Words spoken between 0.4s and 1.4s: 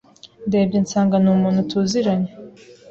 ndebye nsanga ni